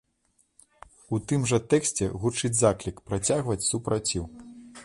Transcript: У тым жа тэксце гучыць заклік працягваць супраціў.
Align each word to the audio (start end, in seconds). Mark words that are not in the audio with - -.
У 1.17 1.19
тым 1.31 1.45
жа 1.51 1.59
тэксце 1.73 2.09
гучыць 2.23 2.53
заклік 2.63 2.97
працягваць 3.11 3.63
супраціў. 3.71 4.23